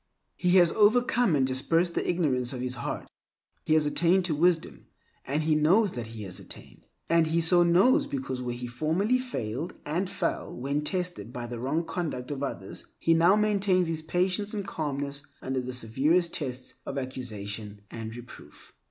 He 0.35 0.53
has 0.55 0.71
overcome 0.71 1.35
and 1.35 1.45
dispersed 1.45 1.93
the 1.93 2.09
ignorance 2.09 2.53
of 2.53 2.59
his 2.61 2.73
heart. 2.73 3.07
He 3.67 3.75
has 3.75 3.85
attained 3.85 4.25
to 4.25 4.33
wisdom, 4.33 4.87
and 5.27 5.43
he 5.43 5.53
knows 5.53 5.91
that 5.91 6.07
he 6.07 6.23
has 6.23 6.39
attained. 6.39 6.87
And 7.07 7.27
he 7.27 7.39
so 7.39 7.61
knows 7.61 8.07
because 8.07 8.41
where 8.41 8.55
he 8.55 8.65
formerly 8.65 9.19
failed 9.19 9.75
and 9.85 10.09
fell 10.09 10.57
when 10.57 10.81
tested 10.83 11.31
by 11.31 11.45
the 11.45 11.59
wrong 11.59 11.85
conduct 11.85 12.31
of 12.31 12.41
others, 12.41 12.87
he 12.97 13.13
now 13.13 13.35
maintains 13.35 13.87
his 13.89 14.01
patience 14.01 14.55
and 14.55 14.65
calmness 14.65 15.21
under 15.39 15.61
the 15.61 15.71
severest 15.71 16.33
tests 16.33 16.73
of 16.83 16.97
accusation 16.97 17.81
and 17.91 18.15
reproof. 18.15 18.73